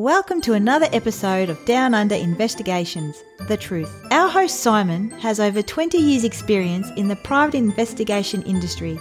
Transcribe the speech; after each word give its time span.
Welcome 0.00 0.40
to 0.42 0.54
another 0.54 0.88
episode 0.92 1.50
of 1.50 1.62
Down 1.66 1.92
Under 1.92 2.14
Investigations 2.14 3.22
The 3.48 3.56
Truth. 3.58 4.06
Our 4.10 4.30
host 4.30 4.60
Simon 4.60 5.10
has 5.20 5.38
over 5.38 5.60
20 5.60 5.98
years' 5.98 6.24
experience 6.24 6.88
in 6.96 7.06
the 7.06 7.16
private 7.16 7.56
investigation 7.58 8.40
industry, 8.44 8.98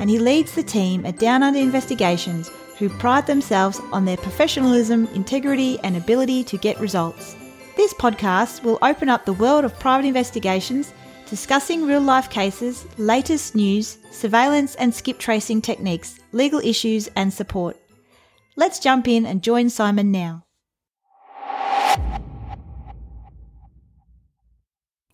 and 0.00 0.10
he 0.10 0.18
leads 0.18 0.52
the 0.52 0.64
team 0.64 1.06
at 1.06 1.20
Down 1.20 1.44
Under 1.44 1.60
Investigations 1.60 2.48
who 2.80 2.88
pride 2.88 3.28
themselves 3.28 3.80
on 3.92 4.04
their 4.04 4.16
professionalism, 4.16 5.06
integrity, 5.14 5.78
and 5.84 5.96
ability 5.96 6.42
to 6.42 6.58
get 6.58 6.80
results. 6.80 7.36
This 7.76 7.94
podcast 7.94 8.64
will 8.64 8.80
open 8.82 9.08
up 9.08 9.26
the 9.26 9.34
world 9.34 9.64
of 9.64 9.78
private 9.78 10.08
investigations, 10.08 10.92
discussing 11.26 11.86
real 11.86 12.00
life 12.00 12.28
cases, 12.28 12.86
latest 12.98 13.54
news, 13.54 13.98
surveillance 14.10 14.74
and 14.74 14.92
skip 14.92 15.20
tracing 15.20 15.62
techniques, 15.62 16.18
legal 16.32 16.58
issues, 16.58 17.06
and 17.14 17.32
support. 17.32 17.76
Let's 18.60 18.78
jump 18.78 19.08
in 19.08 19.24
and 19.24 19.42
join 19.42 19.70
Simon 19.70 20.12
now. 20.12 20.44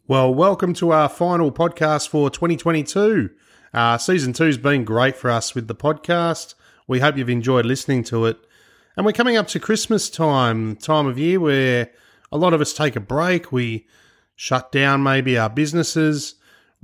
Well, 0.08 0.34
welcome 0.34 0.74
to 0.74 0.90
our 0.90 1.08
final 1.08 1.52
podcast 1.52 2.08
for 2.08 2.28
2022. 2.28 3.30
Uh, 3.72 3.98
season 3.98 4.32
two's 4.32 4.58
been 4.58 4.84
great 4.84 5.16
for 5.16 5.30
us 5.30 5.54
with 5.54 5.68
the 5.68 5.76
podcast. 5.76 6.56
We 6.88 6.98
hope 6.98 7.16
you've 7.16 7.30
enjoyed 7.30 7.66
listening 7.66 8.02
to 8.04 8.26
it. 8.26 8.36
And 8.96 9.06
we're 9.06 9.12
coming 9.12 9.36
up 9.36 9.46
to 9.48 9.60
Christmas 9.60 10.10
time, 10.10 10.74
time 10.74 11.06
of 11.06 11.16
year 11.16 11.38
where 11.38 11.92
a 12.32 12.36
lot 12.36 12.52
of 12.52 12.60
us 12.60 12.72
take 12.72 12.96
a 12.96 13.00
break. 13.00 13.52
We 13.52 13.86
shut 14.34 14.72
down 14.72 15.04
maybe 15.04 15.38
our 15.38 15.50
businesses. 15.50 16.34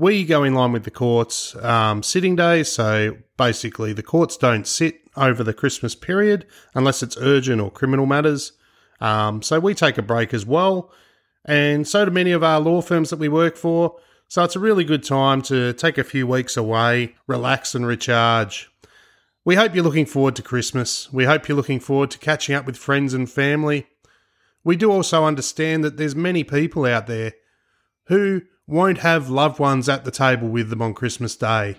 We 0.02 0.24
go 0.24 0.42
in 0.42 0.52
line 0.52 0.72
with 0.72 0.82
the 0.82 0.90
courts 0.90 1.54
um, 1.62 2.02
sitting 2.02 2.34
day, 2.34 2.64
So 2.64 3.18
basically, 3.36 3.92
the 3.92 4.02
courts 4.02 4.36
don't 4.36 4.66
sit 4.66 5.00
over 5.16 5.44
the 5.44 5.54
Christmas 5.54 5.94
period 5.94 6.44
unless 6.74 7.04
it's 7.04 7.16
urgent 7.18 7.60
or 7.60 7.70
criminal 7.70 8.04
matters. 8.04 8.50
Um, 9.00 9.42
so 9.42 9.60
we 9.60 9.74
take 9.74 9.98
a 9.98 10.02
break 10.02 10.34
as 10.34 10.44
well. 10.44 10.90
And 11.44 11.86
so 11.86 12.04
do 12.04 12.10
many 12.10 12.32
of 12.32 12.42
our 12.42 12.58
law 12.58 12.80
firms 12.80 13.10
that 13.10 13.20
we 13.20 13.28
work 13.28 13.56
for. 13.56 13.94
So 14.26 14.42
it's 14.42 14.56
a 14.56 14.58
really 14.58 14.82
good 14.82 15.04
time 15.04 15.40
to 15.42 15.72
take 15.72 15.98
a 15.98 16.02
few 16.02 16.26
weeks 16.26 16.56
away, 16.56 17.14
relax, 17.28 17.72
and 17.76 17.86
recharge. 17.86 18.72
We 19.44 19.54
hope 19.54 19.72
you're 19.72 19.84
looking 19.84 20.06
forward 20.06 20.34
to 20.34 20.42
Christmas. 20.42 21.12
We 21.12 21.26
hope 21.26 21.46
you're 21.46 21.56
looking 21.56 21.78
forward 21.78 22.10
to 22.10 22.18
catching 22.18 22.56
up 22.56 22.66
with 22.66 22.76
friends 22.76 23.14
and 23.14 23.30
family. 23.30 23.86
We 24.64 24.74
do 24.74 24.90
also 24.90 25.24
understand 25.24 25.84
that 25.84 25.96
there's 25.96 26.16
many 26.16 26.42
people 26.42 26.86
out 26.86 27.06
there 27.06 27.34
who 28.06 28.42
won't 28.72 28.98
have 28.98 29.28
loved 29.28 29.58
ones 29.58 29.88
at 29.88 30.04
the 30.04 30.10
table 30.10 30.48
with 30.48 30.70
them 30.70 30.82
on 30.82 30.94
Christmas 30.94 31.36
Day 31.36 31.76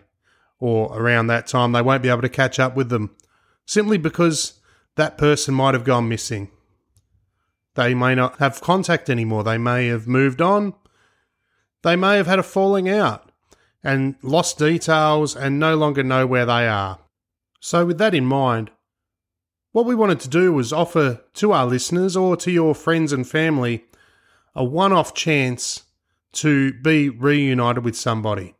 or 0.59 0.97
around 0.97 1.27
that 1.27 1.47
time. 1.47 1.71
They 1.71 1.81
won't 1.81 2.03
be 2.03 2.09
able 2.09 2.21
to 2.21 2.29
catch 2.29 2.59
up 2.59 2.75
with 2.75 2.89
them 2.89 3.15
simply 3.65 3.97
because 3.97 4.59
that 4.95 5.17
person 5.17 5.53
might 5.53 5.73
have 5.73 5.83
gone 5.83 6.07
missing. 6.07 6.51
They 7.75 7.95
may 7.95 8.13
not 8.13 8.37
have 8.37 8.61
contact 8.61 9.09
anymore. 9.09 9.43
They 9.43 9.57
may 9.57 9.87
have 9.87 10.07
moved 10.07 10.41
on. 10.41 10.75
They 11.81 11.95
may 11.95 12.17
have 12.17 12.27
had 12.27 12.39
a 12.39 12.43
falling 12.43 12.87
out 12.87 13.31
and 13.83 14.15
lost 14.21 14.59
details 14.59 15.35
and 15.35 15.59
no 15.59 15.75
longer 15.75 16.03
know 16.03 16.27
where 16.27 16.45
they 16.45 16.67
are. 16.67 16.99
So, 17.59 17.85
with 17.85 17.97
that 17.97 18.13
in 18.13 18.25
mind, 18.25 18.71
what 19.71 19.85
we 19.85 19.95
wanted 19.95 20.19
to 20.21 20.29
do 20.29 20.53
was 20.53 20.71
offer 20.71 21.21
to 21.33 21.51
our 21.51 21.65
listeners 21.65 22.15
or 22.15 22.37
to 22.37 22.51
your 22.51 22.75
friends 22.75 23.11
and 23.11 23.27
family 23.27 23.85
a 24.53 24.63
one 24.63 24.93
off 24.93 25.13
chance 25.13 25.82
to 26.33 26.73
be 26.73 27.09
reunited 27.09 27.83
with 27.83 27.95
somebody. 27.95 28.55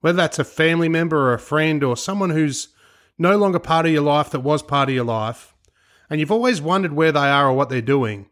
Whether 0.00 0.16
that's 0.16 0.38
a 0.38 0.44
family 0.44 0.88
member 0.88 1.18
or 1.18 1.34
a 1.34 1.38
friend 1.38 1.82
or 1.82 1.96
someone 1.96 2.30
who's 2.30 2.68
no 3.18 3.36
longer 3.36 3.58
part 3.58 3.86
of 3.86 3.92
your 3.92 4.02
life 4.02 4.30
that 4.30 4.40
was 4.40 4.62
part 4.62 4.88
of 4.88 4.94
your 4.94 5.04
life, 5.04 5.54
and 6.08 6.20
you've 6.20 6.30
always 6.30 6.60
wondered 6.60 6.92
where 6.92 7.12
they 7.12 7.28
are 7.28 7.48
or 7.48 7.52
what 7.52 7.68
they're 7.68 7.82
doing, 7.82 8.30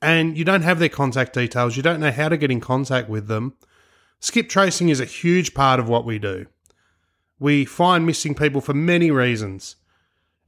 and 0.00 0.38
you 0.38 0.44
don't 0.44 0.62
have 0.62 0.78
their 0.78 0.88
contact 0.88 1.32
details, 1.32 1.76
you 1.76 1.82
don't 1.82 2.00
know 2.00 2.10
how 2.10 2.28
to 2.28 2.36
get 2.36 2.50
in 2.50 2.60
contact 2.60 3.08
with 3.08 3.26
them, 3.26 3.54
skip 4.20 4.48
tracing 4.48 4.88
is 4.88 5.00
a 5.00 5.04
huge 5.04 5.54
part 5.54 5.80
of 5.80 5.88
what 5.88 6.04
we 6.04 6.18
do. 6.18 6.46
We 7.40 7.64
find 7.64 8.06
missing 8.06 8.34
people 8.34 8.60
for 8.60 8.74
many 8.74 9.10
reasons, 9.10 9.76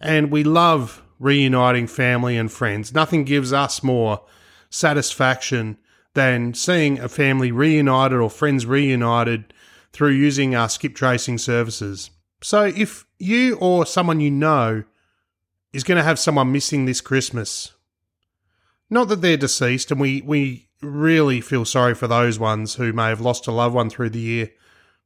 and 0.01 0.31
we 0.31 0.45
love 0.45 1.03
reuniting 1.19 1.87
family 1.87 2.37
and 2.37 2.53
friends. 2.53 2.95
Nothing 2.95 3.25
gives 3.25 3.53
us 3.53 3.83
more 3.83 4.23
satisfaction 4.71 5.79
than 6.15 6.55
seeing 6.55 6.99
a 6.99 7.09
family 7.09 7.53
reunited 7.53 8.19
or 8.19 8.31
friends 8.31 8.67
reunited 8.67 9.53
through 9.93 10.11
using 10.11 10.55
our 10.55 10.69
skip 10.69 10.95
tracing 10.95 11.39
services. 11.39 12.11
So 12.43 12.65
if 12.65 13.07
you 13.19 13.57
or 13.57 13.87
someone 13.87 14.21
you 14.21 14.31
know 14.31 14.85
is 15.73 15.85
going 15.85 15.99
to 15.99 16.05
have 16.05 16.19
someone 16.19 16.53
missing 16.53 16.85
this 16.85 17.01
Christmas, 17.01 17.73
not 18.91 19.09
that 19.09 19.23
they're 19.23 19.37
deceased, 19.37 19.91
and 19.91 20.01
we, 20.01 20.21
we 20.23 20.69
really 20.81 21.41
feel 21.41 21.65
sorry 21.65 21.95
for 21.95 22.07
those 22.07 22.39
ones 22.39 22.75
who 22.75 22.93
may 22.93 23.09
have 23.09 23.21
lost 23.21 23.47
a 23.47 23.53
loved 23.53 23.75
one 23.75 23.91
through 23.91 24.11
the 24.11 24.21
year, 24.21 24.51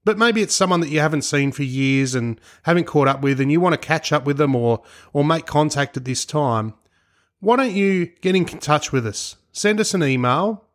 but 0.04 0.19
maybe 0.19 0.42
it's 0.42 0.54
someone 0.54 0.80
that 0.80 0.90
you 0.90 1.00
haven't 1.00 1.22
seen 1.22 1.52
for 1.52 1.62
years 1.62 2.14
and 2.14 2.40
haven't 2.64 2.84
caught 2.84 3.08
up 3.08 3.22
with, 3.22 3.40
and 3.40 3.52
you 3.52 3.60
want 3.60 3.75
to 3.75 3.86
catch 3.86 4.12
up 4.12 4.25
with 4.25 4.36
them 4.36 4.54
or, 4.54 4.82
or 5.12 5.25
make 5.25 5.46
contact 5.46 5.96
at 5.96 6.04
this 6.04 6.25
time, 6.25 6.75
why 7.40 7.56
don't 7.56 7.72
you 7.72 8.06
get 8.20 8.34
in 8.34 8.44
touch 8.44 8.90
with 8.92 9.06
us? 9.06 9.36
Send 9.52 9.80
us 9.80 9.94
an 9.94 10.02
email 10.02 10.68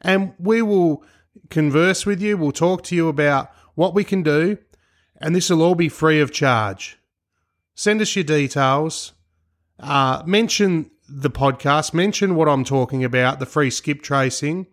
and 0.00 0.32
we 0.38 0.62
will 0.62 1.04
converse 1.48 2.06
with 2.06 2.20
you. 2.20 2.36
We'll 2.36 2.52
talk 2.52 2.82
to 2.84 2.96
you 2.96 3.08
about 3.08 3.50
what 3.74 3.94
we 3.94 4.04
can 4.04 4.22
do 4.22 4.58
and 5.20 5.36
this 5.36 5.50
will 5.50 5.62
all 5.62 5.74
be 5.74 5.88
free 5.88 6.20
of 6.20 6.32
charge. 6.32 6.98
Send 7.74 8.00
us 8.00 8.16
your 8.16 8.24
details. 8.24 9.12
Uh, 9.78 10.22
mention 10.26 10.90
the 11.08 11.30
podcast, 11.30 11.92
mention 11.92 12.34
what 12.34 12.48
I'm 12.48 12.64
talking 12.64 13.04
about, 13.04 13.38
the 13.38 13.46
free 13.46 13.70
skip 13.70 14.02
tracing, 14.02 14.66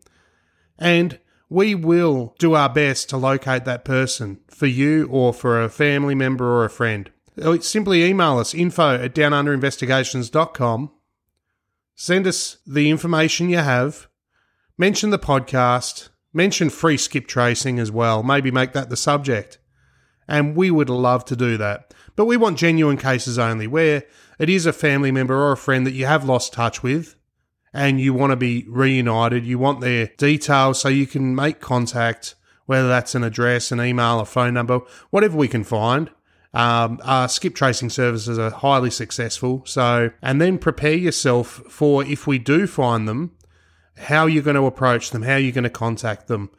and 0.78 1.20
we 1.50 1.76
will 1.76 2.36
do 2.40 2.54
our 2.56 2.70
best 2.70 3.10
to 3.10 3.18
locate 3.18 3.66
that 3.66 3.86
person 3.86 4.40
for 4.48 4.68
you 4.68 5.08
or 5.10 5.34
for 5.34 5.62
a 5.62 5.70
family 5.70 6.16
member 6.16 6.46
or 6.46 6.66
a 6.66 6.70
friend. 6.70 7.10
Uh, 7.42 7.60
simply 7.60 8.04
email 8.04 8.38
us 8.40 8.54
info 8.54 8.96
at 8.96 9.16
downunderinvestigations.com. 9.16 10.92
Send 11.96 12.28
us 12.28 12.58
the 12.66 12.90
information 12.90 13.50
you 13.50 13.58
have. 13.58 14.08
Mention 14.78 15.10
the 15.10 15.20
podcast. 15.20 16.10
Mention 16.34 16.70
free 16.70 16.98
skip 16.98 17.28
tracing 17.28 17.80
as 17.80 17.92
well. 17.92 18.22
Maybe 18.22 18.52
make 18.52 18.74
that 18.74 18.90
the 18.90 18.98
subject 18.98 19.58
and 20.28 20.56
we 20.56 20.70
would 20.70 20.90
love 20.90 21.26
to 21.26 21.36
do 21.36 21.58
that. 21.58 21.94
But 22.16 22.26
we 22.26 22.38
want 22.38 22.58
genuine 22.58 22.98
cases 22.98 23.40
only, 23.40 23.68
where 23.68 24.04
it 24.40 24.50
is 24.50 24.66
a 24.66 24.74
family 24.74 25.12
member 25.12 25.36
or 25.36 25.52
a 25.52 25.58
friend 25.58 25.86
that 25.88 25.94
you 25.94 26.06
have 26.06 26.26
lost 26.26 26.54
touch 26.54 26.84
with 26.84 27.16
and 27.74 28.02
you 28.02 28.14
want 28.14 28.32
to 28.32 28.36
be 28.36 28.66
reunited. 28.68 29.46
You 29.46 29.60
want 29.60 29.82
their 29.82 30.08
details 30.18 30.82
so 30.82 30.90
you 30.90 31.08
can 31.08 31.36
make 31.36 31.60
contact, 31.60 32.36
whether 32.66 32.88
that's 32.88 33.16
an 33.16 33.24
address, 33.24 33.72
an 33.72 33.82
email, 33.82 34.20
a 34.20 34.26
phone 34.26 34.54
number, 34.54 34.82
whatever 35.10 35.38
we 35.38 35.48
can 35.48 35.64
find. 35.64 36.10
Um, 36.54 37.00
our 37.04 37.30
skip 37.30 37.54
tracing 37.54 37.90
services 37.90 38.40
are 38.40 38.50
highly 38.50 38.90
successful. 38.90 39.64
So, 39.66 40.12
and 40.22 40.42
then 40.42 40.58
prepare 40.58 40.96
yourself 40.96 41.62
for 41.70 42.04
if 42.04 42.26
we 42.26 42.40
do 42.40 42.66
find 42.66 43.08
them, 43.08 43.37
how 43.98 44.26
you're 44.26 44.44
going 44.44 44.56
to 44.56 44.66
approach 44.66 45.12
them, 45.12 45.24
how 45.24 45.36
you're 45.36 45.52
going 45.52 45.64
to 45.64 45.70
contact 45.70 46.28
them. 46.28 46.50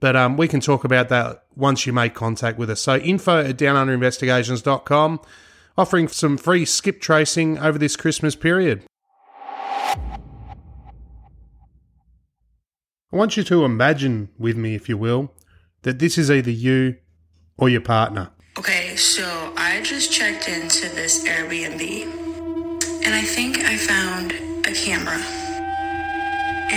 But 0.00 0.16
um, 0.16 0.36
we 0.36 0.46
can 0.48 0.60
talk 0.60 0.84
about 0.84 1.08
that 1.08 1.44
once 1.56 1.86
you 1.86 1.92
make 1.92 2.14
contact 2.14 2.58
with 2.58 2.70
us. 2.70 2.80
So 2.80 2.96
info 2.96 3.44
at 3.44 3.56
downunderinvestigations.com, 3.56 5.20
offering 5.76 6.08
some 6.08 6.36
free 6.36 6.64
skip 6.64 7.00
tracing 7.00 7.58
over 7.58 7.78
this 7.78 7.96
Christmas 7.96 8.36
period. 8.36 8.84
I 13.10 13.16
want 13.16 13.36
you 13.36 13.42
to 13.44 13.64
imagine 13.64 14.28
with 14.38 14.56
me, 14.56 14.74
if 14.74 14.88
you 14.88 14.98
will, 14.98 15.32
that 15.82 15.98
this 15.98 16.18
is 16.18 16.30
either 16.30 16.50
you 16.50 16.96
or 17.56 17.68
your 17.68 17.80
partner. 17.80 18.30
Okay, 18.58 18.94
so 18.96 19.52
I 19.56 19.80
just 19.82 20.12
checked 20.12 20.48
into 20.48 20.88
this 20.94 21.26
Airbnb 21.26 22.02
and 23.04 23.14
I 23.14 23.22
think 23.22 23.58
I 23.60 23.76
found 23.76 24.32
a 24.66 24.72
camera 24.72 25.47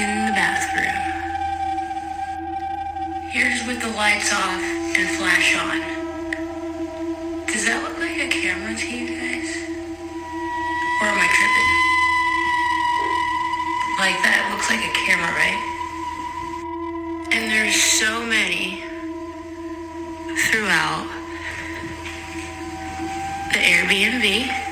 in 0.09 0.25
the 0.25 0.33
bathroom. 0.33 0.97
Here's 3.29 3.65
with 3.67 3.81
the 3.81 3.89
lights 3.89 4.33
off 4.33 4.61
and 4.97 5.09
flash 5.17 5.55
on. 5.61 5.77
Does 7.45 7.65
that 7.65 7.83
look 7.83 7.99
like 7.99 8.17
a 8.17 8.27
camera 8.27 8.73
to 8.73 8.87
you 8.89 9.07
guys? 9.13 9.49
Or 11.01 11.07
am 11.07 11.19
I 11.21 11.27
tripping? 11.37 11.71
Like 14.01 14.17
that 14.25 14.49
looks 14.49 14.69
like 14.73 14.81
a 14.81 14.93
camera, 15.05 15.31
right? 15.37 15.61
And 17.31 17.51
there's 17.51 17.75
so 17.75 18.25
many 18.25 18.81
throughout 20.49 21.05
the 23.53 23.59
Airbnb. 23.59 24.70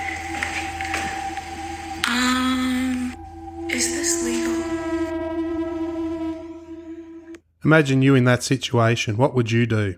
Imagine 7.64 8.02
you 8.02 8.16
in 8.16 8.24
that 8.24 8.44
situation. 8.44 9.18
What 9.18 9.36
would 9.36 9.52
you 9.52 9.66
do? 9.66 9.96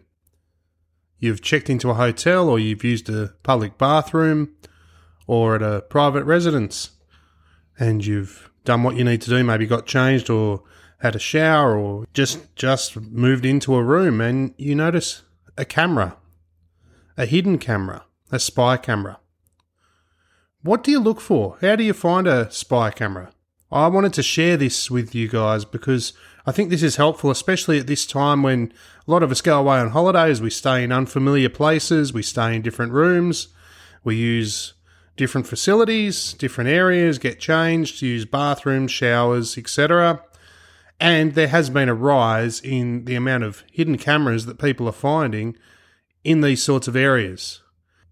You've 1.20 1.42
checked 1.42 1.70
into 1.70 1.90
a 1.90 1.96
hotel 1.96 2.50
or 2.50 2.58
you've 2.58 2.84
used 2.84 3.10
a 3.10 3.34
public 3.44 3.78
bathroom 3.78 4.56
or 5.28 5.56
at 5.56 5.62
a 5.62 5.82
private 5.82 6.24
residence. 6.24 6.92
and 7.80 8.06
you've 8.06 8.52
done 8.64 8.84
what 8.84 8.96
you 8.96 9.04
need 9.04 9.22
to 9.22 9.30
do, 9.30 9.44
maybe 9.44 9.66
got 9.66 9.86
changed 9.88 10.30
or 10.30 10.64
had 11.00 11.16
a 11.16 11.20
shower 11.20 11.76
or 11.76 12.06
just 12.14 12.56
just 12.56 12.96
moved 12.96 13.46
into 13.46 13.74
a 13.76 13.84
room 13.84 14.22
and 14.22 14.54
you 14.58 14.76
notice 14.76 15.24
a 15.58 15.66
camera, 15.66 16.16
a 17.18 17.26
hidden 17.26 17.58
camera, 17.58 18.06
a 18.32 18.40
spy 18.40 18.78
camera. 18.78 19.20
What 20.62 20.84
do 20.84 20.92
you 20.92 21.00
look 21.00 21.20
for? 21.20 21.58
How 21.62 21.76
do 21.76 21.84
you 21.84 21.94
find 21.94 22.28
a 22.28 22.52
spy 22.52 22.92
camera? 22.92 23.32
I 23.72 23.88
wanted 23.88 24.14
to 24.14 24.24
share 24.24 24.58
this 24.58 24.92
with 24.92 25.16
you 25.16 25.28
guys 25.28 25.66
because 25.66 26.14
I 26.52 26.54
think 26.54 26.70
this 26.70 26.84
is 26.84 26.98
helpful, 26.98 27.32
especially 27.32 27.80
at 27.80 27.88
this 27.88 28.06
time 28.06 28.44
when 28.44 28.74
a 29.08 29.10
lot 29.10 29.24
of 29.24 29.32
us 29.32 29.40
go 29.40 29.58
away 29.58 29.78
on 29.78 29.92
holidays. 29.92 30.42
We 30.42 30.50
stay 30.50 30.84
in 30.84 30.92
unfamiliar 30.92 31.48
places, 31.48 32.12
we 32.12 32.24
stay 32.24 32.54
in 32.54 32.62
different 32.62 32.92
rooms, 32.92 33.48
we 34.04 34.18
use 34.18 34.74
different 35.16 35.48
facilities, 35.48 36.34
different 36.34 36.70
areas, 36.70 37.20
get 37.20 37.40
changed, 37.40 38.02
use 38.02 38.26
bathrooms, 38.26 38.92
showers, 38.92 39.58
etc. 39.58 40.26
And 41.00 41.36
there 41.36 41.48
has 41.48 41.70
been 41.70 41.88
a 41.88 41.94
rise 41.94 42.60
in 42.60 43.06
the 43.06 43.16
amount 43.16 43.46
of 43.46 43.64
hidden 43.72 43.98
cameras 43.98 44.46
that 44.46 44.60
people 44.60 44.90
are 44.90 44.92
finding 44.92 45.56
in 46.26 46.42
these 46.42 46.62
sorts 46.62 46.86
of 46.86 46.98
areas. 46.98 47.62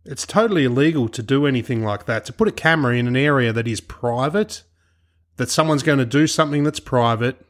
It's 0.06 0.26
totally 0.26 0.64
illegal 0.64 1.10
to 1.10 1.22
do 1.22 1.46
anything 1.46 1.84
like 1.84 2.06
that. 2.06 2.24
To 2.24 2.32
put 2.32 2.48
a 2.48 2.54
camera 2.54 2.96
in 2.96 3.06
an 3.06 3.18
area 3.18 3.52
that 3.52 3.68
is 3.68 3.82
private, 3.82 4.64
that 5.36 5.50
someone's 5.50 5.84
going 5.84 6.00
to 6.00 6.06
do 6.06 6.26
something 6.26 6.64
that's 6.64 6.80
private, 6.80 7.46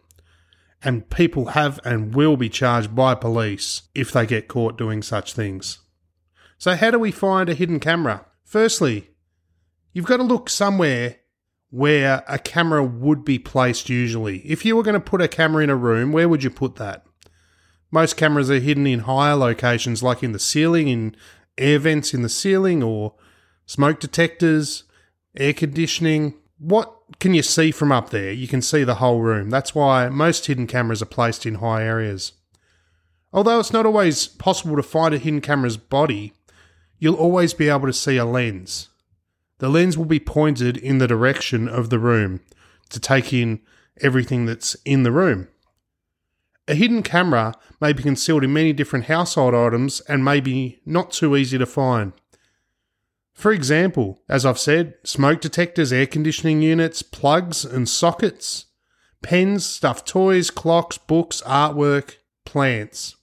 and 0.81 1.09
people 1.09 1.47
have 1.47 1.79
and 1.83 2.15
will 2.15 2.37
be 2.37 2.49
charged 2.49 2.95
by 2.95 3.15
police 3.15 3.83
if 3.93 4.11
they 4.11 4.25
get 4.25 4.47
caught 4.47 4.77
doing 4.77 5.01
such 5.01 5.33
things. 5.33 5.79
So, 6.57 6.75
how 6.75 6.91
do 6.91 6.99
we 6.99 7.11
find 7.11 7.49
a 7.49 7.53
hidden 7.53 7.79
camera? 7.79 8.25
Firstly, 8.43 9.09
you've 9.93 10.05
got 10.05 10.17
to 10.17 10.23
look 10.23 10.49
somewhere 10.49 11.17
where 11.71 12.23
a 12.27 12.39
camera 12.39 12.83
would 12.83 13.23
be 13.23 13.37
placed 13.39 13.89
usually. 13.89 14.39
If 14.39 14.65
you 14.65 14.75
were 14.75 14.83
going 14.83 14.95
to 14.95 14.99
put 14.99 15.21
a 15.21 15.27
camera 15.27 15.63
in 15.63 15.69
a 15.69 15.75
room, 15.75 16.11
where 16.11 16.27
would 16.27 16.43
you 16.43 16.49
put 16.49 16.75
that? 16.77 17.05
Most 17.91 18.17
cameras 18.17 18.51
are 18.51 18.59
hidden 18.59 18.87
in 18.87 18.99
higher 19.01 19.35
locations, 19.35 20.03
like 20.03 20.23
in 20.23 20.31
the 20.31 20.39
ceiling, 20.39 20.87
in 20.87 21.15
air 21.57 21.79
vents 21.79 22.13
in 22.13 22.21
the 22.21 22.29
ceiling, 22.29 22.83
or 22.83 23.15
smoke 23.65 23.99
detectors, 23.99 24.83
air 25.35 25.53
conditioning. 25.53 26.35
What 26.57 26.93
can 27.19 27.33
you 27.33 27.41
see 27.41 27.71
from 27.71 27.91
up 27.91 28.11
there? 28.11 28.31
You 28.31 28.47
can 28.47 28.61
see 28.61 28.83
the 28.83 28.95
whole 28.95 29.21
room. 29.21 29.49
That's 29.49 29.73
why 29.73 30.09
most 30.09 30.45
hidden 30.45 30.67
cameras 30.67 31.01
are 31.01 31.07
placed 31.07 31.45
in 31.45 31.55
high 31.55 31.83
areas. 31.83 32.33
Although 33.33 33.59
it's 33.59 33.73
not 33.73 33.85
always 33.85 34.27
possible 34.27 34.75
to 34.75 34.83
find 34.83 35.13
a 35.13 35.17
hidden 35.17 35.41
camera's 35.41 35.77
body, 35.77 36.33
you'll 36.97 37.15
always 37.15 37.53
be 37.53 37.69
able 37.69 37.87
to 37.87 37.93
see 37.93 38.17
a 38.17 38.25
lens. 38.25 38.89
The 39.59 39.69
lens 39.69 39.97
will 39.97 40.05
be 40.05 40.19
pointed 40.19 40.77
in 40.77 40.99
the 40.99 41.07
direction 41.07 41.67
of 41.67 41.89
the 41.89 41.99
room 41.99 42.41
to 42.89 42.99
take 42.99 43.33
in 43.33 43.61
everything 44.01 44.45
that's 44.45 44.75
in 44.85 45.03
the 45.03 45.11
room. 45.11 45.47
A 46.67 46.75
hidden 46.75 47.03
camera 47.03 47.55
may 47.81 47.93
be 47.93 48.03
concealed 48.03 48.43
in 48.43 48.53
many 48.53 48.73
different 48.73 49.05
household 49.05 49.53
items 49.53 50.01
and 50.01 50.23
may 50.23 50.39
be 50.39 50.79
not 50.85 51.11
too 51.11 51.35
easy 51.35 51.57
to 51.57 51.65
find. 51.65 52.13
For 53.39 53.53
example, 53.53 54.21
as 54.27 54.45
I've 54.45 54.59
said, 54.59 54.95
smoke 55.05 55.39
detectors, 55.39 55.93
air 55.93 56.05
conditioning 56.05 56.61
units, 56.61 57.01
plugs 57.01 57.63
and 57.63 57.87
sockets, 57.87 58.65
pens, 59.21 59.65
stuffed 59.65 60.05
toys, 60.05 60.49
clocks, 60.51 60.97
books, 60.97 61.41
artwork, 61.43 62.15
plants. 62.43 63.15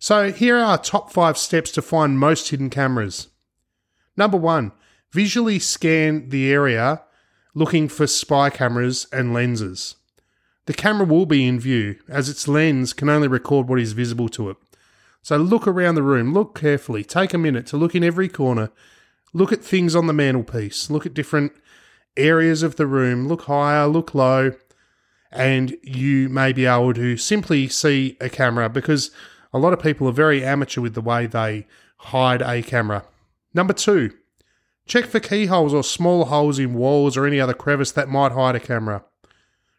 So 0.00 0.32
here 0.32 0.56
are 0.56 0.64
our 0.64 0.78
top 0.78 1.12
five 1.12 1.38
steps 1.38 1.70
to 1.70 1.80
find 1.80 2.18
most 2.18 2.48
hidden 2.48 2.70
cameras. 2.70 3.28
Number 4.16 4.36
one, 4.36 4.72
visually 5.12 5.60
scan 5.60 6.30
the 6.30 6.52
area 6.52 7.02
looking 7.54 7.88
for 7.88 8.08
spy 8.08 8.50
cameras 8.50 9.06
and 9.12 9.32
lenses. 9.32 9.94
The 10.66 10.74
camera 10.74 11.06
will 11.06 11.24
be 11.24 11.46
in 11.46 11.60
view, 11.60 12.00
as 12.08 12.28
its 12.28 12.48
lens 12.48 12.92
can 12.92 13.08
only 13.08 13.28
record 13.28 13.68
what 13.68 13.78
is 13.78 13.92
visible 13.92 14.28
to 14.30 14.50
it. 14.50 14.56
So 15.22 15.36
look 15.36 15.68
around 15.68 15.94
the 15.94 16.02
room, 16.02 16.32
look 16.32 16.58
carefully, 16.58 17.04
take 17.04 17.32
a 17.32 17.38
minute 17.38 17.66
to 17.68 17.76
look 17.76 17.94
in 17.94 18.02
every 18.02 18.28
corner, 18.28 18.72
look 19.34 19.52
at 19.52 19.62
things 19.62 19.94
on 19.94 20.06
the 20.06 20.14
mantelpiece, 20.14 20.88
look 20.88 21.04
at 21.04 21.12
different 21.12 21.52
areas 22.16 22.62
of 22.62 22.76
the 22.76 22.86
room, 22.86 23.28
look 23.28 23.42
higher, 23.42 23.86
look 23.86 24.14
low, 24.14 24.52
and 25.30 25.76
you 25.82 26.30
may 26.30 26.52
be 26.54 26.64
able 26.64 26.94
to 26.94 27.18
simply 27.18 27.68
see 27.68 28.16
a 28.20 28.30
camera 28.30 28.70
because 28.70 29.10
a 29.52 29.58
lot 29.58 29.74
of 29.74 29.82
people 29.82 30.08
are 30.08 30.12
very 30.12 30.42
amateur 30.42 30.80
with 30.80 30.94
the 30.94 31.02
way 31.02 31.26
they 31.26 31.66
hide 31.98 32.40
a 32.40 32.62
camera. 32.62 33.04
Number 33.52 33.74
two, 33.74 34.10
Check 34.86 35.06
for 35.06 35.20
keyholes 35.20 35.72
or 35.72 35.82
small 35.82 36.26
holes 36.26 36.58
in 36.58 36.74
walls 36.74 37.16
or 37.16 37.26
any 37.26 37.40
other 37.40 37.54
crevice 37.54 37.92
that 37.92 38.08
might 38.08 38.32
hide 38.32 38.54
a 38.54 38.60
camera. 38.60 39.04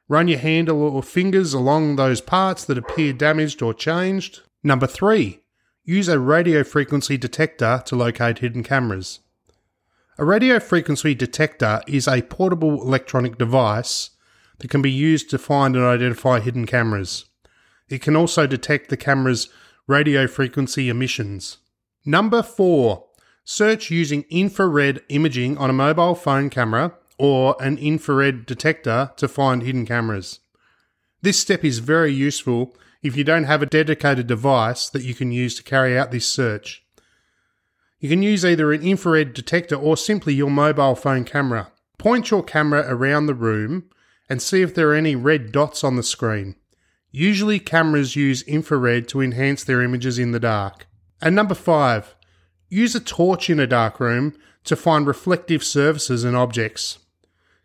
Run 0.08 0.28
your 0.28 0.40
handle 0.40 0.82
or 0.82 1.04
fingers 1.04 1.54
along 1.54 1.96
those 1.96 2.22
parts 2.22 2.66
that 2.66 2.78
appear 2.78 3.14
damaged 3.14 3.62
or 3.62 3.74
changed. 3.74 4.42
Number 4.64 4.88
three, 4.88 5.42
use 5.84 6.08
a 6.08 6.20
radio 6.20 6.64
frequency 6.64 7.18
detector 7.18 7.84
to 7.86 7.96
locate 7.96 8.40
hidden 8.40 8.64
cameras. 8.64 9.20
A 10.18 10.26
radio 10.26 10.60
frequency 10.60 11.14
detector 11.14 11.82
is 11.88 12.08
a 12.08 12.22
portable 12.22 12.82
electronic 12.82 13.38
device 13.38 14.12
that 14.60 14.70
can 14.70 14.82
be 14.82 14.92
used 14.92 15.30
to 15.30 15.38
find 15.38 15.76
and 15.76 15.86
identify 15.86 16.40
hidden 16.40 16.66
cameras. 16.66 17.26
It 17.90 18.02
can 18.02 18.16
also 18.16 18.48
detect 18.48 18.90
the 18.90 18.98
camera's 18.98 19.50
radio 19.88 20.28
frequency 20.28 20.90
emissions. 20.90 21.58
Number 22.06 22.42
four, 22.42 23.06
Search 23.48 23.92
using 23.92 24.26
infrared 24.32 25.04
imaging 25.08 25.56
on 25.60 25.70
a 25.70 25.74
mobile 25.74 26.16
phone 26.16 26.50
camera 26.50 26.94
or 27.20 27.56
an 27.60 27.78
infrared 27.78 28.48
detector 28.48 29.12
to 29.18 29.28
find 29.28 29.62
hidden 29.62 29.86
cameras. 29.86 30.40
This 31.22 31.40
step 31.40 31.64
is 31.64 31.78
very 31.78 32.12
useful 32.12 32.76
if 33.04 33.16
you 33.16 33.24
don't 33.24 33.44
have 33.44 33.62
a 33.62 33.68
dedicated 33.68 34.26
device 34.26 34.90
that 34.90 35.04
you 35.04 35.14
can 35.14 35.32
use 35.32 35.54
to 35.56 35.64
carry 35.64 35.96
out 35.96 36.10
this 36.10 36.26
search. 36.26 36.84
You 38.00 38.10
can 38.10 38.22
use 38.24 38.46
either 38.46 38.72
an 38.72 38.82
infrared 38.82 39.34
detector 39.34 39.76
or 39.76 39.98
simply 39.98 40.34
your 40.34 40.52
mobile 40.52 40.96
phone 40.96 41.24
camera. 41.24 41.72
Point 41.98 42.32
your 42.32 42.44
camera 42.44 42.86
around 42.88 43.26
the 43.26 43.34
room 43.34 43.90
and 44.30 44.42
see 44.42 44.62
if 44.62 44.76
there 44.76 44.90
are 44.90 44.96
any 44.96 45.16
red 45.16 45.52
dots 45.52 45.84
on 45.84 45.96
the 45.96 46.04
screen. 46.04 46.56
Usually, 47.12 47.60
cameras 47.60 48.16
use 48.16 48.42
infrared 48.44 49.08
to 49.10 49.22
enhance 49.22 49.64
their 49.64 49.82
images 49.82 50.20
in 50.20 50.32
the 50.32 50.40
dark. 50.40 50.88
And 51.22 51.34
number 51.34 51.56
five, 51.56 52.16
Use 52.70 52.96
a 52.96 53.00
torch 53.00 53.50
in 53.50 53.60
a 53.60 53.68
dark 53.68 54.00
room 54.00 54.36
to 54.64 54.76
find 54.76 55.06
reflective 55.06 55.64
surfaces 55.64 56.24
and 56.24 56.36
objects. 56.36 57.00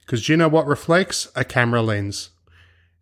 Because 0.00 0.28
you 0.28 0.36
know 0.36 0.48
what 0.48 0.66
reflects? 0.66 1.28
A 1.34 1.44
camera 1.44 1.82
lens. 1.82 2.30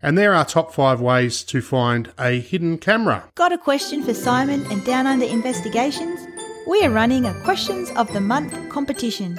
And 0.01 0.17
there 0.17 0.33
are 0.33 0.45
top 0.45 0.73
five 0.73 1.01
ways 1.01 1.43
to 1.45 1.61
find 1.61 2.13
a 2.19 2.41
hidden 2.41 2.79
camera. 2.79 3.29
Got 3.35 3.53
a 3.53 3.59
question 3.59 4.05
for 4.05 4.15
Simon 4.15 4.65
and 4.71 4.85
Down 4.85 5.09
Under 5.09 5.27
Investigations? 5.27 6.21
We 6.69 6.85
are 6.85 6.91
running 6.91 7.25
a 7.25 7.33
Questions 7.45 7.91
of 7.93 8.13
the 8.13 8.21
Month 8.21 8.69
competition. 8.69 9.39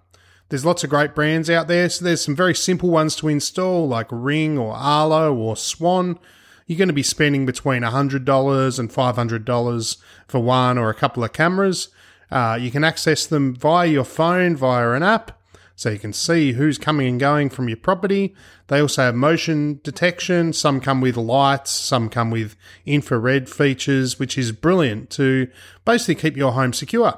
There's 0.49 0.65
lots 0.65 0.83
of 0.83 0.89
great 0.89 1.13
brands 1.13 1.47
out 1.47 1.67
there, 1.67 1.89
so 1.89 2.05
there's 2.05 2.25
some 2.25 2.35
very 2.35 2.55
simple 2.55 2.89
ones 2.89 3.15
to 3.17 3.27
install 3.27 3.87
like 3.87 4.07
Ring 4.09 4.57
or 4.57 4.73
Arlo 4.73 5.31
or 5.31 5.55
Swann. 5.55 6.17
You're 6.65 6.79
going 6.79 6.87
to 6.87 6.93
be 6.93 7.03
spending 7.03 7.45
between 7.45 7.83
$100 7.83 8.79
and 8.79 8.89
$500 8.89 9.97
for 10.27 10.39
one 10.39 10.79
or 10.79 10.89
a 10.89 10.95
couple 10.95 11.23
of 11.23 11.33
cameras. 11.33 11.89
Uh, 12.31 12.57
you 12.59 12.71
can 12.71 12.83
access 12.83 13.27
them 13.27 13.53
via 13.53 13.85
your 13.85 14.05
phone, 14.05 14.55
via 14.55 14.93
an 14.93 15.03
app 15.03 15.37
so 15.81 15.89
you 15.89 15.97
can 15.97 16.13
see 16.13 16.51
who's 16.51 16.77
coming 16.77 17.07
and 17.07 17.19
going 17.19 17.49
from 17.49 17.67
your 17.67 17.75
property. 17.75 18.35
They 18.67 18.79
also 18.79 19.01
have 19.01 19.15
motion 19.15 19.79
detection. 19.81 20.53
Some 20.53 20.79
come 20.79 21.01
with 21.01 21.17
lights, 21.17 21.71
some 21.71 22.07
come 22.07 22.29
with 22.29 22.55
infrared 22.85 23.49
features, 23.49 24.19
which 24.19 24.37
is 24.37 24.51
brilliant 24.51 25.09
to 25.11 25.47
basically 25.83 26.21
keep 26.21 26.37
your 26.37 26.51
home 26.51 26.71
secure. 26.71 27.17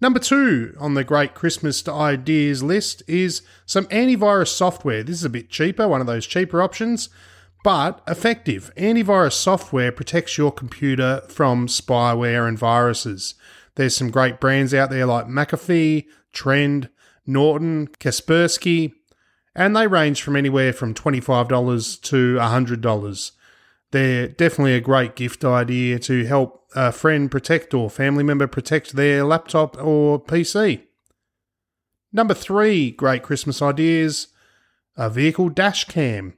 Number 0.00 0.18
two 0.18 0.74
on 0.80 0.94
the 0.94 1.04
great 1.04 1.34
Christmas 1.34 1.86
ideas 1.86 2.62
list 2.62 3.02
is 3.06 3.42
some 3.66 3.84
antivirus 3.88 4.48
software. 4.48 5.02
This 5.02 5.16
is 5.16 5.24
a 5.24 5.28
bit 5.28 5.50
cheaper, 5.50 5.86
one 5.86 6.00
of 6.00 6.06
those 6.06 6.26
cheaper 6.26 6.62
options, 6.62 7.10
but 7.62 8.02
effective. 8.08 8.72
Antivirus 8.78 9.34
software 9.34 9.92
protects 9.92 10.38
your 10.38 10.50
computer 10.50 11.20
from 11.28 11.66
spyware 11.66 12.48
and 12.48 12.58
viruses. 12.58 13.34
There's 13.74 13.94
some 13.94 14.10
great 14.10 14.40
brands 14.40 14.72
out 14.72 14.88
there 14.88 15.04
like 15.04 15.26
McAfee, 15.26 16.06
Trend, 16.32 16.88
Norton, 17.26 17.88
Kaspersky, 17.98 18.92
and 19.54 19.74
they 19.74 19.86
range 19.86 20.22
from 20.22 20.36
anywhere 20.36 20.72
from 20.72 20.94
$25 20.94 22.02
to 22.02 22.36
$100. 22.36 23.30
They're 23.90 24.28
definitely 24.28 24.74
a 24.74 24.80
great 24.80 25.16
gift 25.16 25.44
idea 25.44 25.98
to 26.00 26.24
help 26.26 26.66
a 26.74 26.92
friend 26.92 27.30
protect 27.30 27.72
or 27.72 27.88
family 27.88 28.22
member 28.22 28.46
protect 28.46 28.94
their 28.94 29.24
laptop 29.24 29.76
or 29.82 30.22
PC. 30.22 30.82
Number 32.12 32.34
three, 32.34 32.90
great 32.90 33.22
Christmas 33.22 33.62
ideas 33.62 34.28
a 34.96 35.10
vehicle 35.10 35.50
dash 35.50 35.84
cam. 35.84 36.34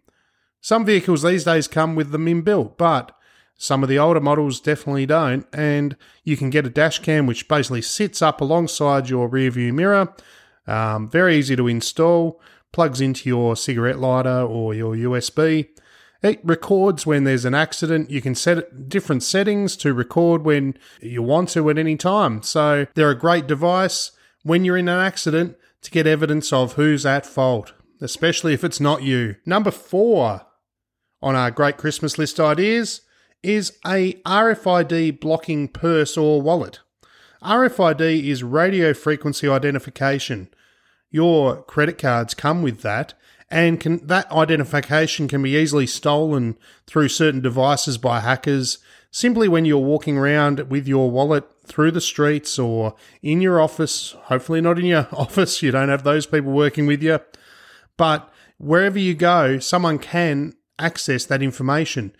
Some 0.60 0.84
vehicles 0.84 1.22
these 1.22 1.44
days 1.44 1.68
come 1.68 1.94
with 1.94 2.10
them 2.10 2.26
inbuilt, 2.26 2.76
but 2.76 3.16
some 3.56 3.82
of 3.82 3.88
the 3.88 3.98
older 3.98 4.20
models 4.20 4.60
definitely 4.60 5.06
don't, 5.06 5.46
and 5.52 5.96
you 6.24 6.36
can 6.36 6.50
get 6.50 6.66
a 6.66 6.70
dash 6.70 6.98
cam 6.98 7.26
which 7.26 7.48
basically 7.48 7.82
sits 7.82 8.20
up 8.20 8.40
alongside 8.40 9.08
your 9.08 9.28
rear 9.28 9.50
view 9.50 9.72
mirror. 9.72 10.14
Um, 10.68 11.08
very 11.08 11.36
easy 11.36 11.56
to 11.56 11.66
install, 11.66 12.40
plugs 12.72 13.00
into 13.00 13.28
your 13.28 13.56
cigarette 13.56 13.98
lighter 13.98 14.42
or 14.42 14.74
your 14.74 14.94
USB. 14.94 15.68
It 16.22 16.40
records 16.44 17.06
when 17.06 17.24
there's 17.24 17.44
an 17.44 17.54
accident. 17.54 18.10
You 18.10 18.20
can 18.20 18.34
set 18.34 18.88
different 18.88 19.22
settings 19.22 19.76
to 19.78 19.94
record 19.94 20.44
when 20.44 20.76
you 21.00 21.22
want 21.22 21.48
to 21.50 21.70
at 21.70 21.78
any 21.78 21.96
time. 21.96 22.42
So 22.42 22.86
they're 22.94 23.10
a 23.10 23.18
great 23.18 23.46
device 23.46 24.12
when 24.42 24.64
you're 24.64 24.76
in 24.76 24.88
an 24.88 24.98
accident 24.98 25.56
to 25.82 25.90
get 25.90 26.06
evidence 26.06 26.52
of 26.52 26.74
who's 26.74 27.06
at 27.06 27.24
fault, 27.24 27.72
especially 28.00 28.52
if 28.52 28.64
it's 28.64 28.80
not 28.80 29.02
you. 29.02 29.36
Number 29.46 29.70
four 29.70 30.42
on 31.22 31.36
our 31.36 31.50
great 31.50 31.76
Christmas 31.76 32.18
list 32.18 32.40
ideas 32.40 33.02
is 33.42 33.78
a 33.86 34.14
RFID 34.26 35.20
blocking 35.20 35.68
purse 35.68 36.16
or 36.16 36.42
wallet. 36.42 36.80
RFID 37.42 38.24
is 38.24 38.42
radio 38.42 38.92
frequency 38.92 39.48
identification. 39.48 40.48
Your 41.10 41.62
credit 41.62 41.98
cards 41.98 42.34
come 42.34 42.62
with 42.62 42.82
that, 42.82 43.14
and 43.50 43.80
can, 43.80 44.06
that 44.06 44.30
identification 44.30 45.26
can 45.26 45.42
be 45.42 45.56
easily 45.56 45.86
stolen 45.86 46.58
through 46.86 47.08
certain 47.08 47.40
devices 47.40 47.96
by 47.96 48.20
hackers 48.20 48.78
simply 49.10 49.48
when 49.48 49.64
you're 49.64 49.78
walking 49.78 50.18
around 50.18 50.60
with 50.70 50.86
your 50.86 51.10
wallet 51.10 51.44
through 51.64 51.90
the 51.90 52.00
streets 52.00 52.58
or 52.58 52.94
in 53.22 53.40
your 53.40 53.60
office. 53.60 54.12
Hopefully, 54.24 54.60
not 54.60 54.78
in 54.78 54.86
your 54.86 55.08
office, 55.12 55.62
you 55.62 55.70
don't 55.70 55.88
have 55.88 56.04
those 56.04 56.26
people 56.26 56.52
working 56.52 56.86
with 56.86 57.02
you. 57.02 57.20
But 57.96 58.30
wherever 58.58 58.98
you 58.98 59.14
go, 59.14 59.58
someone 59.58 59.98
can 59.98 60.54
access 60.78 61.24
that 61.24 61.42
information. 61.42 62.14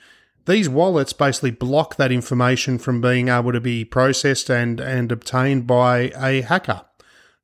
These 0.47 0.68
wallets 0.68 1.12
basically 1.12 1.50
block 1.50 1.97
that 1.97 2.11
information 2.11 2.78
from 2.78 3.00
being 3.00 3.28
able 3.28 3.52
to 3.52 3.61
be 3.61 3.85
processed 3.85 4.49
and, 4.49 4.80
and 4.80 5.12
obtained 5.12 5.66
by 5.66 6.11
a 6.16 6.40
hacker. 6.40 6.87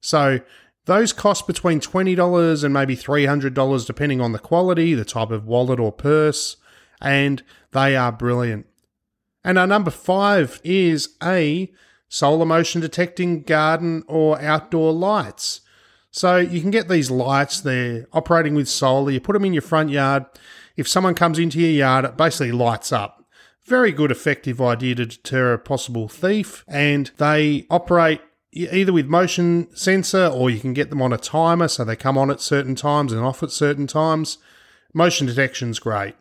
So 0.00 0.40
those 0.86 1.12
cost 1.12 1.46
between 1.46 1.80
$20 1.80 2.64
and 2.64 2.74
maybe 2.74 2.96
$300 2.96 3.86
depending 3.86 4.20
on 4.20 4.32
the 4.32 4.38
quality, 4.38 4.94
the 4.94 5.04
type 5.04 5.30
of 5.30 5.46
wallet 5.46 5.80
or 5.80 5.92
purse, 5.92 6.56
and 7.00 7.42
they 7.72 7.96
are 7.96 8.12
brilliant. 8.12 8.66
And 9.42 9.58
our 9.58 9.66
number 9.66 9.90
five 9.90 10.60
is 10.64 11.16
a 11.22 11.72
solar 12.08 12.46
motion 12.46 12.80
detecting 12.80 13.42
garden 13.42 14.04
or 14.06 14.40
outdoor 14.40 14.92
lights. 14.92 15.60
So 16.10 16.36
you 16.36 16.60
can 16.60 16.70
get 16.70 16.88
these 16.88 17.10
lights, 17.10 17.60
they're 17.60 18.06
operating 18.12 18.54
with 18.54 18.68
solar, 18.68 19.10
you 19.10 19.20
put 19.20 19.32
them 19.32 19.44
in 19.44 19.52
your 19.52 19.62
front 19.62 19.90
yard. 19.90 20.26
If 20.76 20.86
someone 20.86 21.14
comes 21.14 21.38
into 21.38 21.60
your 21.60 21.70
yard, 21.70 22.04
it 22.04 22.16
basically 22.16 22.52
lights 22.52 22.92
up. 22.92 23.24
Very 23.64 23.92
good, 23.92 24.10
effective 24.10 24.60
idea 24.60 24.94
to 24.96 25.06
deter 25.06 25.54
a 25.54 25.58
possible 25.58 26.06
thief, 26.06 26.64
and 26.68 27.10
they 27.16 27.66
operate 27.70 28.20
either 28.54 28.92
with 28.92 29.06
motion 29.06 29.68
sensor 29.74 30.26
or 30.26 30.48
you 30.48 30.60
can 30.60 30.72
get 30.72 30.88
them 30.88 31.02
on 31.02 31.12
a 31.12 31.18
timer 31.18 31.68
so 31.68 31.84
they 31.84 31.96
come 31.96 32.16
on 32.16 32.30
at 32.30 32.40
certain 32.40 32.74
times 32.74 33.12
and 33.12 33.22
off 33.22 33.42
at 33.42 33.50
certain 33.50 33.86
times. 33.86 34.38
Motion 34.92 35.26
detection's 35.26 35.78
great. 35.78 36.14